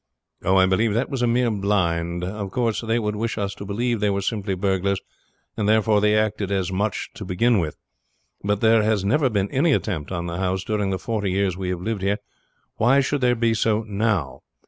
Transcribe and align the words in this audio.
"Oh, 0.43 0.55
I 0.55 0.65
believe 0.65 0.95
that 0.95 1.11
was 1.11 1.21
a 1.21 1.27
mere 1.27 1.51
blind. 1.51 2.23
Of 2.23 2.49
course 2.49 2.81
they 2.81 2.97
would 2.97 3.15
wish 3.15 3.37
us 3.37 3.53
to 3.53 3.67
believe 3.67 3.99
they 3.99 4.09
were 4.09 4.23
simply 4.23 4.55
burglars, 4.55 4.99
and 5.55 5.69
therefore 5.69 6.01
they 6.01 6.17
acted 6.17 6.51
as 6.51 6.69
such 6.69 7.11
to 7.13 7.23
begin 7.23 7.59
with. 7.59 7.77
But 8.43 8.61
there 8.61 8.81
has 8.81 9.05
never 9.05 9.29
been 9.29 9.51
any 9.51 9.73
attempt 9.73 10.11
on 10.11 10.25
the 10.25 10.39
house 10.39 10.63
during 10.63 10.89
the 10.89 10.97
forty 10.97 11.29
years 11.29 11.55
we 11.55 11.69
have 11.69 11.81
lived 11.81 12.01
here. 12.01 12.17
Why 12.77 12.99
should 12.99 13.21
there 13.21 13.35
be 13.35 13.53
so 13.53 13.83
now? 13.83 14.41